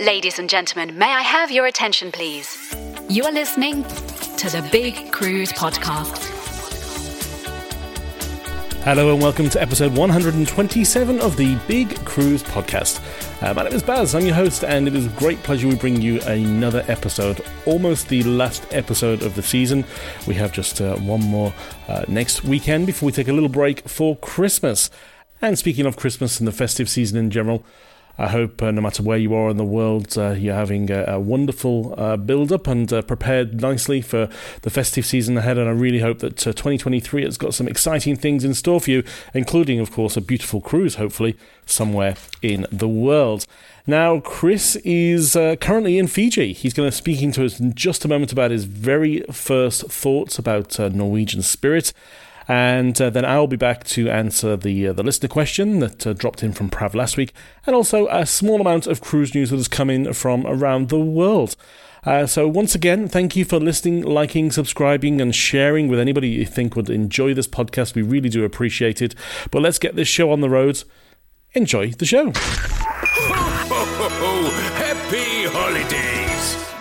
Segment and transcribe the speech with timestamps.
[0.00, 2.56] Ladies and gentlemen, may I have your attention, please?
[3.08, 6.22] You are listening to the Big Cruise Podcast.
[8.84, 13.02] Hello and welcome to episode 127 of the Big Cruise Podcast.
[13.42, 15.74] Uh, my name is Baz, I'm your host, and it is a great pleasure we
[15.74, 19.84] bring you another episode, almost the last episode of the season.
[20.28, 21.52] We have just uh, one more
[21.88, 24.90] uh, next weekend before we take a little break for Christmas.
[25.42, 27.64] And speaking of Christmas and the festive season in general,
[28.20, 31.04] I hope uh, no matter where you are in the world, uh, you're having a,
[31.06, 34.28] a wonderful uh, build up and uh, prepared nicely for
[34.62, 35.56] the festive season ahead.
[35.56, 38.90] And I really hope that uh, 2023 has got some exciting things in store for
[38.90, 43.46] you, including, of course, a beautiful cruise, hopefully, somewhere in the world.
[43.86, 46.52] Now, Chris is uh, currently in Fiji.
[46.52, 49.90] He's going to be speaking to us in just a moment about his very first
[49.92, 51.92] thoughts about Norwegian Spirit.
[52.48, 56.14] And uh, then I'll be back to answer the uh, the listener question that uh,
[56.14, 57.34] dropped in from Prav last week,
[57.66, 60.98] and also a small amount of cruise news that has come in from around the
[60.98, 61.56] world.
[62.04, 66.46] Uh, so, once again, thank you for listening, liking, subscribing, and sharing with anybody you
[66.46, 67.94] think would enjoy this podcast.
[67.94, 69.14] We really do appreciate it.
[69.50, 70.82] But let's get this show on the road.
[71.52, 72.32] Enjoy the show.
[74.78, 76.77] Happy holidays!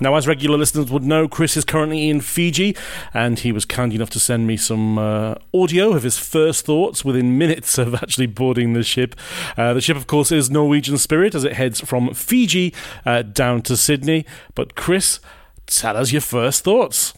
[0.00, 2.74] Now, as regular listeners would know, Chris is currently in Fiji,
[3.12, 7.04] and he was kind enough to send me some uh, audio of his first thoughts
[7.04, 9.14] within minutes of actually boarding the ship.
[9.58, 12.72] Uh, the ship, of course, is Norwegian Spirit as it heads from Fiji
[13.04, 14.24] uh, down to Sydney.
[14.54, 15.20] But, Chris,
[15.66, 17.12] tell us your first thoughts.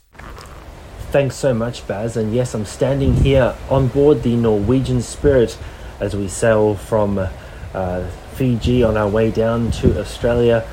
[1.12, 2.16] Thanks so much, Baz.
[2.16, 5.56] And yes, I'm standing here on board the Norwegian Spirit
[6.00, 7.28] as we sail from
[7.74, 10.66] uh, Fiji on our way down to Australia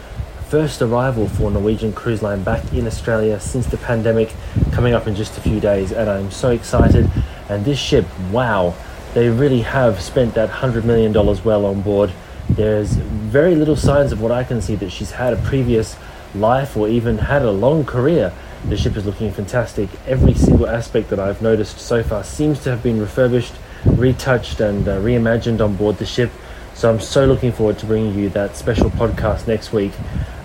[0.49, 4.33] first arrival for Norwegian Cruise Line back in Australia since the pandemic,
[4.71, 7.07] coming up in just a few days, and I'm so excited.
[7.49, 8.73] And this ship, wow,
[9.13, 12.11] they really have spent that $100 million well on board.
[12.49, 15.95] There's very little signs of what I can see that she's had a previous
[16.33, 18.33] life or even had a long career.
[18.66, 19.87] The ship is looking fantastic.
[20.07, 23.53] Every single aspect that I've noticed so far seems to have been refurbished,
[23.85, 26.31] retouched, and uh, reimagined on board the ship.
[26.79, 29.91] So I'm so looking forward to bringing you that special podcast next week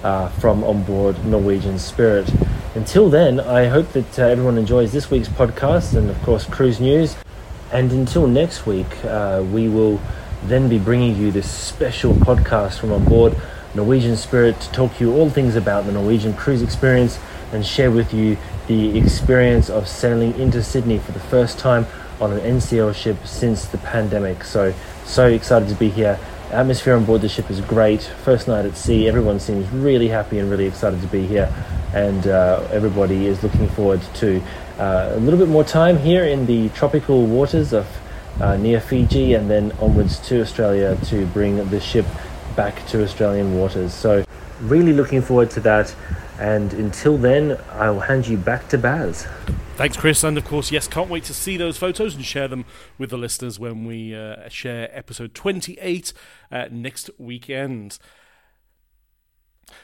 [0.03, 2.29] uh, from on board Norwegian Spirit.
[2.75, 6.81] Until then, I hope that uh, everyone enjoys this week's podcast and, of course, cruise
[6.81, 7.15] news.
[7.71, 10.01] And until next week, uh, we will
[10.43, 13.41] then be bringing you this special podcast from on board
[13.77, 17.17] Norwegian Spirit to talk to you all things about the Norwegian cruise experience
[17.53, 21.87] and share with you the experience of sailing into Sydney for the first time
[22.21, 24.43] on an NCL ship since the pandemic.
[24.45, 26.19] So so excited to be here.
[26.51, 28.03] Atmosphere on board the ship is great.
[28.03, 31.53] First night at sea, everyone seems really happy and really excited to be here,
[31.93, 34.41] and uh, everybody is looking forward to
[34.79, 37.87] uh, a little bit more time here in the tropical waters of
[38.41, 42.07] uh, near Fiji, and then onwards to Australia to bring the ship
[42.57, 43.93] back to Australian waters.
[43.93, 44.24] So,
[44.61, 45.95] really looking forward to that.
[46.39, 49.27] And until then, I'll hand you back to Baz.
[49.77, 50.25] Thanks, Chris.
[50.25, 52.65] And of course, yes, can't wait to see those photos and share them
[52.99, 56.13] with the listeners when we uh, share episode 28
[56.51, 57.99] uh, next weekend.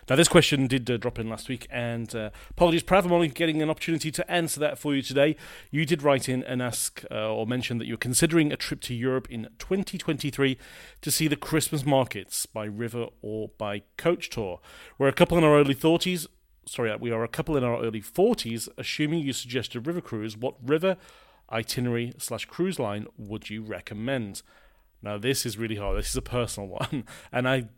[0.08, 3.28] Now, this question did uh, drop in last week, and uh, apologies, Prav, I'm only
[3.28, 5.36] getting an opportunity to answer that for you today.
[5.70, 8.94] You did write in and ask uh, or mention that you're considering a trip to
[8.94, 10.58] Europe in 2023
[11.00, 14.60] to see the Christmas markets by river or by coach tour.
[14.98, 16.26] We're a couple in our early 30s.
[16.66, 18.68] Sorry, we are a couple in our early 40s.
[18.76, 20.96] Assuming you suggest a river cruise, what river,
[21.50, 24.42] itinerary slash cruise line would you recommend?
[25.02, 25.98] Now, this is really hard.
[25.98, 27.68] This is a personal one, and I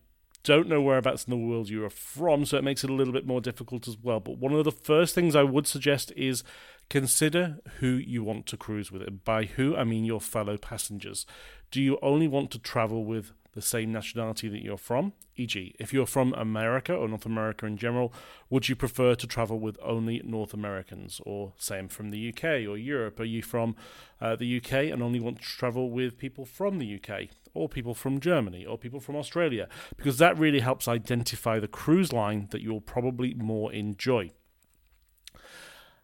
[0.45, 3.13] don't know whereabouts in the world you are from, so it makes it a little
[3.13, 4.21] bit more difficult as well.
[4.21, 6.43] But one of the first things I would suggest is
[6.91, 9.25] consider who you want to cruise with.
[9.25, 11.27] By who, I mean your fellow passengers.
[11.71, 15.13] Do you only want to travel with the same nationality that you're from?
[15.37, 18.13] E.g., if you're from America or North America in general,
[18.51, 21.21] would you prefer to travel with only North Americans?
[21.25, 23.21] Or same from the UK or Europe?
[23.21, 23.77] Are you from
[24.21, 27.29] uh, the UK and only want to travel with people from the UK?
[27.55, 29.69] Or people from Germany or people from Australia?
[29.97, 34.33] Because that really helps identify the cruise line that you'll probably more enjoy.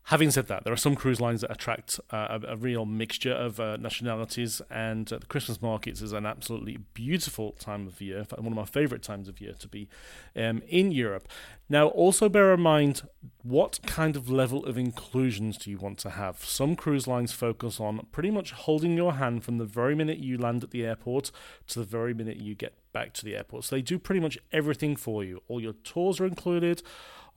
[0.08, 3.34] Having said that, there are some cruise lines that attract uh, a, a, real mixture
[3.34, 8.16] of uh, nationalities, and uh, the Christmas markets is an absolutely beautiful time of year.
[8.16, 9.86] In fact, one of my favourite times of year to be
[10.34, 11.28] um, in Europe.
[11.68, 13.02] Now, also bear in mind
[13.42, 16.42] what kind of level of inclusions do you want to have.
[16.42, 20.38] Some cruise lines focus on pretty much holding your hand from the very minute you
[20.38, 21.30] land at the airport
[21.66, 23.64] to the very minute you get back to the airport.
[23.64, 25.42] So they do pretty much everything for you.
[25.48, 26.82] All your tours are included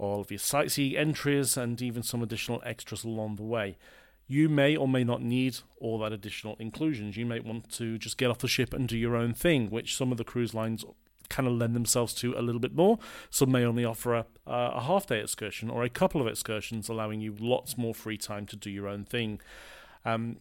[0.02, 3.78] all of your sightseeing entries, and even some additional extras along the way.
[4.28, 7.18] You may or may not need all that additional inclusions.
[7.18, 9.96] You may want to just get off the ship and do your own thing, which
[9.96, 10.84] some of the cruise lines
[11.30, 12.98] kind of lend themselves to a little bit more.
[13.30, 17.22] Some may only offer a, a half day excursion or a couple of excursions, allowing
[17.22, 19.40] you lots more free time to do your own thing.
[20.04, 20.38] Um,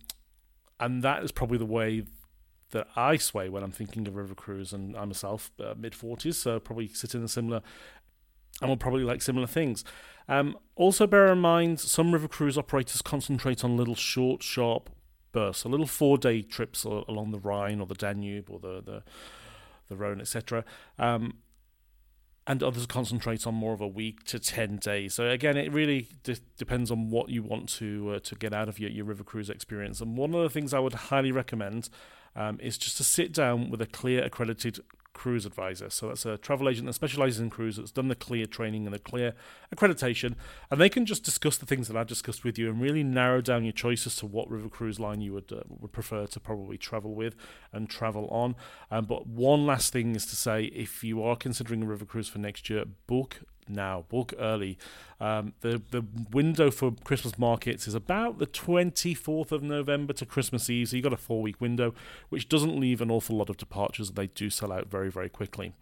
[0.78, 2.05] and that is probably the way
[2.70, 6.38] that I sway when I'm thinking of river cruise, and I'm myself uh, mid forties,
[6.38, 7.62] so probably sit in a similar
[8.61, 9.84] and will probably like similar things.
[10.28, 14.90] Um, also, bear in mind some river cruise operators concentrate on little short, sharp
[15.32, 19.02] bursts, so little four-day trips along the Rhine or the Danube or the the,
[19.88, 20.64] the Rhone, etc.
[20.99, 21.34] Um,
[22.46, 25.14] and others concentrate on more of a week to 10 days.
[25.14, 28.69] So again, it really de- depends on what you want to uh, to get out
[28.69, 30.00] of your, your river cruise experience.
[30.00, 31.90] And one of the things I would highly recommend
[32.36, 34.80] um, is just to sit down with a CLIA accredited
[35.12, 35.90] cruise advisor.
[35.90, 38.94] So that's a travel agent that specializes in cruise that's done the CLIA training and
[38.94, 39.34] the CLIA
[39.74, 40.34] accreditation,
[40.70, 43.40] and they can just discuss the things that I've discussed with you and really narrow
[43.40, 46.78] down your choices to what river cruise line you would uh, would prefer to probably
[46.78, 47.36] travel with
[47.72, 48.56] and travel on.
[48.90, 52.28] Um, but one last thing is to say, if you are considering a river cruise
[52.28, 54.04] for next year, book now.
[54.08, 54.78] Book early.
[55.20, 60.70] Um, the the window for Christmas markets is about the 24th of November to Christmas
[60.70, 61.94] Eve, so you've got a four week window,
[62.28, 64.12] which doesn't leave an awful lot of departures.
[64.12, 65.72] They do sell out very, very quickly.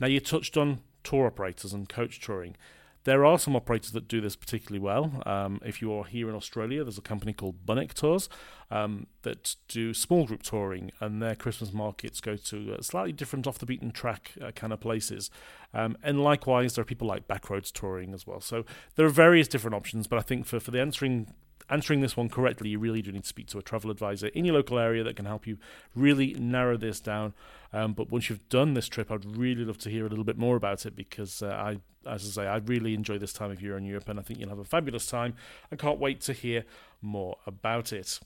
[0.00, 2.56] Now, you touched on tour operators and coach touring.
[3.04, 5.22] There are some operators that do this particularly well.
[5.26, 8.28] Um, if you are here in Australia, there's a company called Bunnik Tours
[8.70, 13.46] um, that do small group touring, and their Christmas markets go to uh, slightly different,
[13.46, 15.30] off the beaten track uh, kind of places.
[15.74, 18.40] Um, and likewise, there are people like Backroads Touring as well.
[18.40, 18.64] So
[18.94, 21.34] there are various different options, but I think for, for the answering
[21.68, 24.44] answering this one correctly, you really do need to speak to a travel advisor in
[24.44, 25.58] your local area that can help you
[25.94, 27.34] really narrow this down.
[27.72, 30.36] Um, but once you've done this trip, I'd really love to hear a little bit
[30.36, 31.78] more about it because uh, I,
[32.08, 34.38] as I say, I really enjoy this time of year in Europe, and I think
[34.38, 35.34] you'll have a fabulous time.
[35.70, 36.64] I can't wait to hear
[37.00, 38.20] more about it.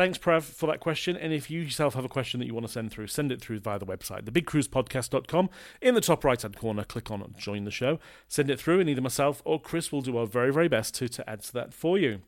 [0.00, 1.14] Thanks, Prav, for that question.
[1.14, 3.38] And if you yourself have a question that you want to send through, send it
[3.38, 5.50] through via the website, thebigcruisepodcast.com.
[5.82, 7.98] In the top right hand corner, click on Join the Show.
[8.26, 11.08] Send it through, and either myself or Chris will do our very, very best to,
[11.10, 12.22] to answer that for you.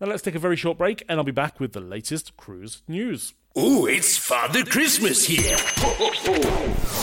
[0.00, 2.84] Now, let's take a very short break, and I'll be back with the latest cruise
[2.86, 3.34] news.
[3.56, 5.56] Oh, it's Father Christmas here.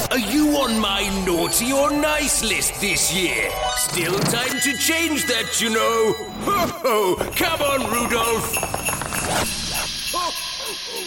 [0.10, 3.50] Are you on my naughty or nice list this year?
[3.76, 6.14] Still time to change that, you know.
[6.46, 7.32] Ho ho!
[7.36, 8.81] Come on, Rudolph.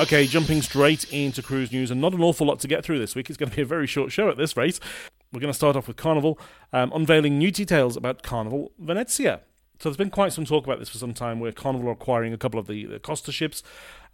[0.01, 3.15] Okay, jumping straight into cruise news, and not an awful lot to get through this
[3.15, 3.31] week.
[3.31, 4.81] It's going to be a very short show at this rate.
[5.33, 6.37] We're going to start off with Carnival,
[6.73, 9.43] um, unveiling new details about Carnival Venezia.
[9.79, 12.33] So there's been quite some talk about this for some time, where Carnival are acquiring
[12.33, 13.63] a couple of the, the Costa ships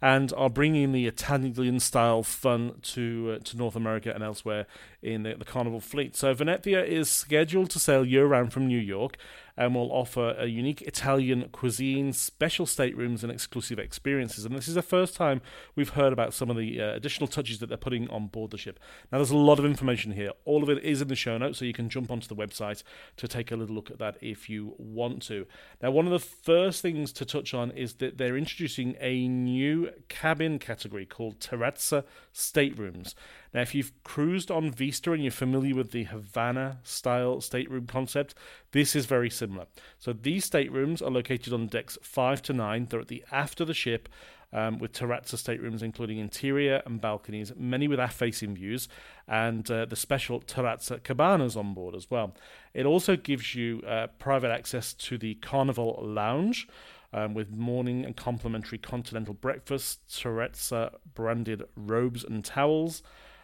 [0.01, 4.65] and are bringing the Italian-style fun to uh, to North America and elsewhere
[5.01, 6.15] in the, the Carnival fleet.
[6.15, 9.17] So Venezia is scheduled to sail year-round from New York,
[9.57, 14.45] and will offer a unique Italian cuisine, special staterooms, and exclusive experiences.
[14.45, 15.41] And this is the first time
[15.75, 18.57] we've heard about some of the uh, additional touches that they're putting on board the
[18.57, 18.79] ship.
[19.11, 20.31] Now, there's a lot of information here.
[20.45, 22.81] All of it is in the show notes, so you can jump onto the website
[23.17, 25.45] to take a little look at that if you want to.
[25.81, 29.90] Now, one of the first things to touch on is that they're introducing a new
[30.07, 33.15] cabin category called Terrazza Staterooms.
[33.53, 38.35] Now, if you've cruised on Vista and you're familiar with the Havana style stateroom concept,
[38.71, 39.65] this is very similar.
[39.99, 42.87] So these staterooms are located on decks 5 to 9.
[42.89, 44.09] They're at the aft of the ship.
[44.53, 48.89] Um, with terrazza staterooms including interior and balconies, many with aft facing views,
[49.25, 52.35] and uh, the special terrazza cabanas on board as well.
[52.73, 56.67] It also gives you uh, private access to the Carnival Lounge.
[57.13, 63.03] Um, with morning and complimentary continental breakfast, terrazza branded robes and towels,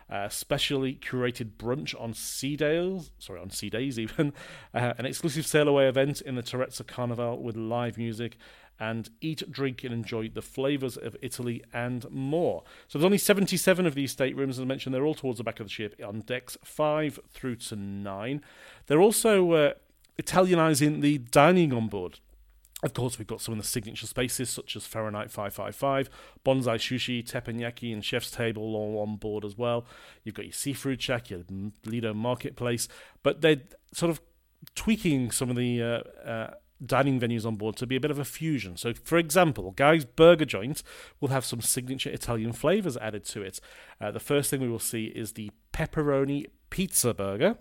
[0.09, 4.33] uh, specially curated brunch on Sea Days, sorry, on Sea Days even,
[4.73, 8.37] uh, an exclusive sail away event in the Terrazza Carnival with live music,
[8.79, 12.63] and eat, drink, and enjoy the flavours of Italy and more.
[12.87, 15.59] So there's only 77 of these staterooms, as I mentioned, they're all towards the back
[15.59, 18.41] of the ship on decks 5 through to 9.
[18.85, 19.73] They're also uh,
[20.21, 22.19] Italianising the dining on board.
[22.83, 26.11] Of course, we've got some of the signature spaces such as Fahrenheit 555,
[26.45, 29.85] Bonsai Sushi, Teppanyaki, and Chef's Table all on board as well.
[30.23, 31.41] You've got your seafood shack, your
[31.85, 32.87] Lido Marketplace,
[33.23, 33.61] but they're
[33.93, 34.21] sort of
[34.75, 36.53] tweaking some of the uh, uh,
[36.85, 38.77] dining venues on board to be a bit of a fusion.
[38.77, 40.83] So, for example, Guy's Burger Joint
[41.19, 43.59] will have some signature Italian flavors added to it.
[43.99, 47.57] Uh, the first thing we will see is the pepperoni pizza burger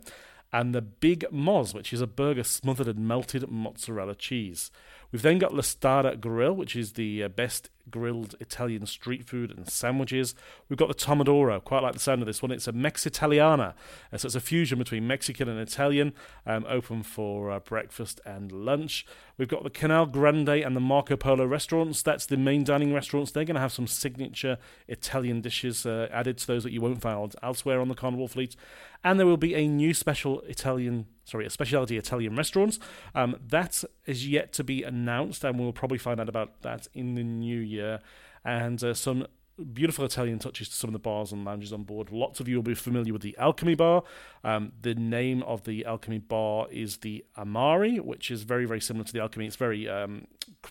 [0.53, 4.71] and the Big Moz, which is a burger smothered in melted mozzarella cheese.
[5.17, 9.51] We've then got La Strada Grill, which is the uh, best grilled Italian street food
[9.51, 10.35] and sandwiches.
[10.69, 12.51] We've got the Tomodoro, quite like the sound of this one.
[12.51, 13.73] It's a Mexitaliana,
[14.13, 16.13] uh, so it's a fusion between Mexican and Italian,
[16.45, 19.07] um, open for uh, breakfast and lunch.
[19.39, 22.03] We've got the Canal Grande and the Marco Polo restaurants.
[22.03, 23.31] That's the main dining restaurants.
[23.31, 27.01] They're going to have some signature Italian dishes uh, added to those that you won't
[27.01, 28.55] find elsewhere on the Carnival fleet.
[29.03, 32.79] And there will be a new special Italian sorry, a specialty Italian restaurants.
[33.15, 37.15] Um, that is yet to be announced, and we'll probably find out about that in
[37.15, 38.01] the new year.
[38.45, 39.27] And uh, some
[39.73, 42.13] beautiful Italian touches to some of the bars and lounges on board.
[42.13, 44.05] Lots of you will be familiar with the Alchemy Bar.
[44.45, 49.05] Um, the name of the Alchemy Bar is the Amari, which is very, very similar
[49.05, 49.47] to the Alchemy.
[49.47, 50.27] It's very um,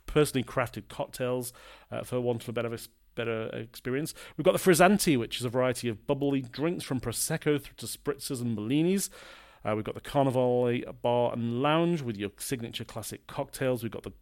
[0.06, 1.52] personally crafted cocktails,
[1.92, 2.78] uh, for want of a better
[3.16, 4.14] better experience.
[4.36, 7.86] We've got the Frizzanti, which is a variety of bubbly drinks from Prosecco through to
[7.86, 9.10] spritzers and Bellinis.
[9.66, 13.82] Uh, we've got the Carnival Bar and Lounge with your signature classic cocktails.
[13.82, 14.14] We've got the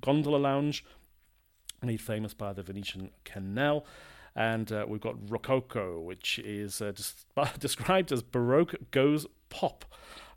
[0.00, 0.84] Gondola Lounge,
[1.82, 3.84] made famous by the Venetian Canal.
[4.34, 6.92] And uh, we've got Rococo, which is uh,
[7.58, 9.84] described as Baroque goes pop.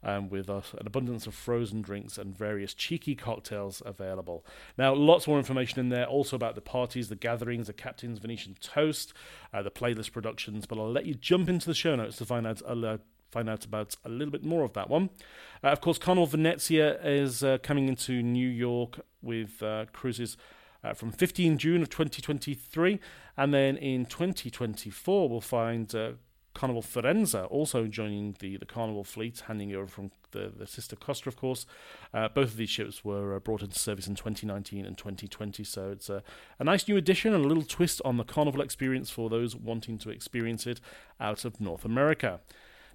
[0.03, 4.45] Um, with an abundance of frozen drinks and various cheeky cocktails available.
[4.77, 8.55] Now, lots more information in there, also about the parties, the gatherings, the Captain's Venetian
[8.61, 9.13] Toast,
[9.51, 10.67] uh, the playlist productions.
[10.67, 12.99] But I'll let you jump into the show notes to find out a,
[13.35, 15.09] find out about a little bit more of that one.
[15.61, 20.37] Uh, of course, Carnival Venezia is uh, coming into New York with uh, cruises.
[20.83, 22.99] Uh, from 15 June of 2023,
[23.37, 26.11] and then in 2024 we'll find uh,
[26.53, 31.29] Carnival Firenze also joining the, the Carnival fleet, handing over from the, the sister Costa,
[31.29, 31.65] of course.
[32.13, 35.89] Uh, both of these ships were uh, brought into service in 2019 and 2020, so
[35.89, 36.21] it's a,
[36.59, 39.97] a nice new addition and a little twist on the Carnival experience for those wanting
[39.97, 40.79] to experience it
[41.19, 42.41] out of North America.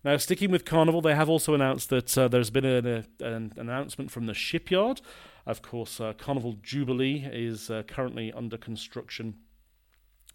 [0.03, 3.53] Now, sticking with Carnival, they have also announced that uh, there's been a, a, an
[3.57, 5.03] announcement from the shipyard.
[5.47, 9.37] Of course, uh, Carnival Jubilee is uh, currently under construction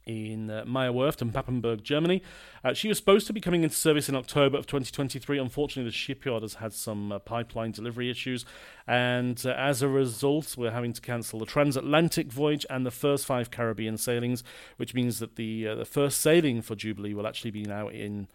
[0.06, 2.22] in uh, Meyerwerft and Papenburg, Germany.
[2.64, 5.40] Uh, she was supposed to be coming into service in October of 2023.
[5.40, 8.46] Unfortunately, the shipyard has had some uh, pipeline delivery issues,
[8.88, 13.26] and uh, as a result, we're having to cancel the transatlantic voyage and the first
[13.26, 14.44] five Caribbean sailings,
[14.78, 18.28] which means that the the first sailing for Jubilee will actually be now in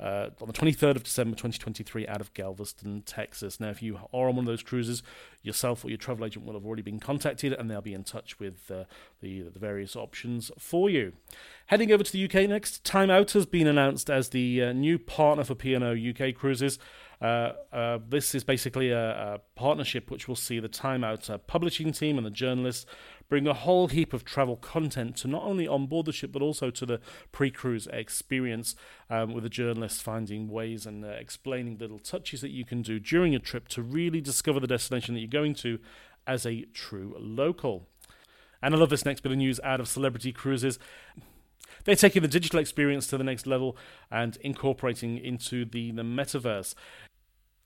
[0.00, 3.58] uh, on the 23rd of December 2023 out of Galveston, Texas.
[3.58, 5.02] Now, if you are on one of those cruises,
[5.42, 8.38] yourself or your travel agent will have already been contacted and they'll be in touch
[8.38, 8.84] with uh,
[9.20, 11.12] the, the various options for you.
[11.66, 14.98] Heading over to the UK next, Time Out has been announced as the uh, new
[14.98, 16.78] partner for P&O UK Cruises.
[17.20, 21.36] Uh, uh, this is basically a, a, partnership which will see the Time Out uh,
[21.38, 22.86] publishing team and the journalists
[23.28, 26.42] bring a whole heap of travel content to not only on board the ship but
[26.42, 28.74] also to the pre-cruise experience
[29.10, 32.98] um, with the journalists finding ways and uh, explaining little touches that you can do
[32.98, 35.78] during your trip to really discover the destination that you're going to
[36.26, 37.86] as a true local.
[38.62, 40.78] And I love this next bit of news out of Celebrity Cruises.
[41.84, 43.76] They're taking the digital experience to the next level
[44.10, 46.74] and incorporating into the, the metaverse.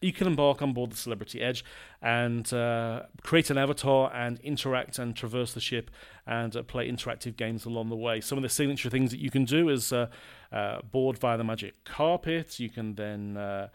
[0.02, 1.64] You can embark on board the Celebrity Edge
[2.00, 5.90] and uh, create an avatar and interact and traverse the ship
[6.26, 8.21] and uh, play interactive games along the way.
[8.21, 10.09] Some of the signature things that you can do is uh,
[10.50, 12.59] uh board via the magic carpet.
[12.59, 13.68] You can then uh,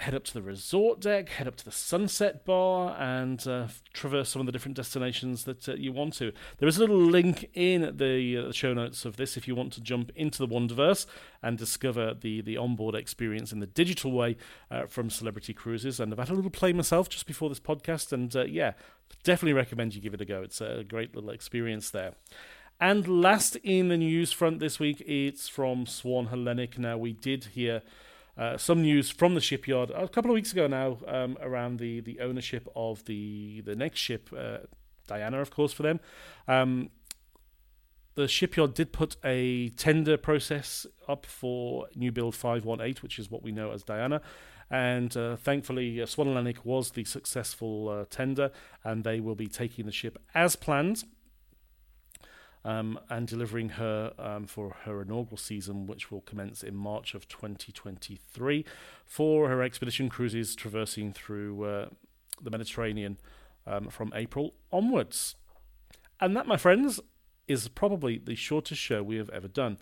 [0.00, 4.30] head up to the resort deck, head up to the sunset bar, and uh, traverse
[4.30, 6.32] some of the different destinations that uh, you want to.
[6.58, 9.72] There is a little link in the uh, show notes of this if you want
[9.74, 11.06] to jump into the Wonderverse
[11.42, 14.36] and discover the, the onboard experience in the digital way
[14.70, 16.00] uh, from Celebrity Cruises.
[16.00, 18.72] And I've had a little play myself just before this podcast, and uh, yeah,
[19.22, 20.42] definitely recommend you give it a go.
[20.42, 22.14] It's a great little experience there.
[22.80, 26.78] And last in the news front this week, it's from Swan Hellenic.
[26.78, 27.82] Now, we did hear
[28.40, 32.00] uh, some news from the shipyard a couple of weeks ago now um, around the,
[32.00, 34.58] the ownership of the, the next ship, uh,
[35.06, 36.00] Diana, of course, for them.
[36.48, 36.88] Um,
[38.14, 43.42] the shipyard did put a tender process up for new build 518, which is what
[43.42, 44.22] we know as Diana.
[44.70, 49.48] And uh, thankfully, uh, Swan Hellenic was the successful uh, tender, and they will be
[49.48, 51.04] taking the ship as planned
[52.64, 57.28] um, and delivering her um, for her inaugural season, which will commence in March of
[57.28, 58.64] 2023,
[59.04, 61.88] for her expedition cruises traversing through uh,
[62.40, 63.18] the Mediterranean
[63.66, 65.36] um, from April onwards.
[66.20, 67.00] And that, my friends,
[67.48, 69.78] is probably the shortest show we have ever done.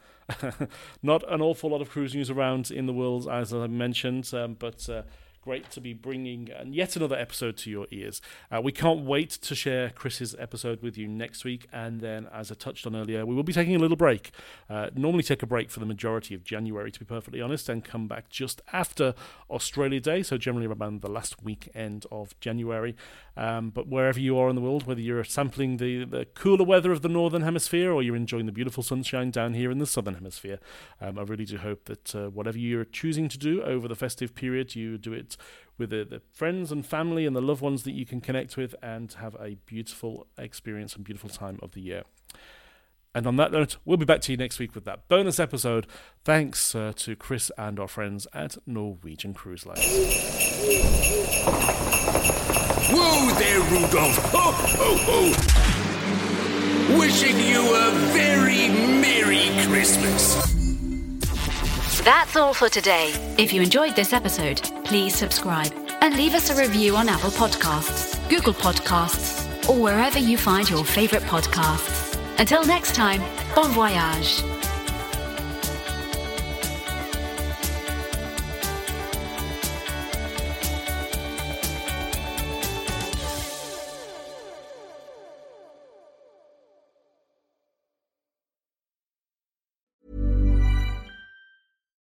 [1.02, 4.54] Not an awful lot of cruise news around in the world, as I mentioned, um,
[4.58, 4.88] but.
[4.88, 5.02] Uh,
[5.40, 8.20] great to be bringing yet another episode to your ears.
[8.50, 11.66] Uh, we can't wait to share Chris's episode with you next week.
[11.72, 14.30] And then, as I touched on earlier, we will be taking a little break.
[14.68, 17.84] Uh, normally take a break for the majority of January, to be perfectly honest, and
[17.84, 19.14] come back just after
[19.50, 20.22] Australia Day.
[20.22, 22.94] So, generally around the last weekend of January.
[23.36, 26.90] Um, but wherever you are in the world, whether you're sampling the, the cooler weather
[26.90, 30.14] of the northern hemisphere or you're enjoying the beautiful sunshine down here in the southern
[30.14, 30.58] hemisphere,
[31.00, 34.34] um, I really do hope that uh, whatever you're choosing to do over the festive
[34.34, 35.27] period, you do it
[35.76, 38.74] with the, the, friends and family and the loved ones that you can connect with
[38.82, 42.02] and have a beautiful experience and beautiful time of the year.
[43.14, 45.86] And on that note, we'll be back to you next week with that bonus episode.
[46.24, 49.80] Thanks uh, to Chris and our friends at Norwegian Cruise Lines.
[52.90, 54.16] Whoa there, Rudolph!
[54.32, 55.32] Ho, ho, ho!
[56.98, 58.68] Wishing you a very
[59.00, 60.57] Merry Christmas!
[62.04, 63.12] That's all for today.
[63.36, 68.16] If you enjoyed this episode, please subscribe and leave us a review on Apple Podcasts,
[68.28, 72.16] Google Podcasts, or wherever you find your favorite podcasts.
[72.38, 73.20] Until next time,
[73.54, 74.57] bon voyage.